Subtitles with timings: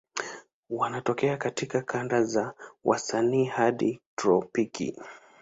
[0.69, 2.53] Wanatokea katika kanda za
[2.83, 4.97] wastani hadi tropiki.